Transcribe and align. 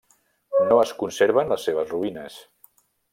No 0.69 0.77
es 0.85 0.93
conserven 1.01 1.53
les 1.53 1.67
seves 1.69 1.93
ruïnes. 1.93 2.39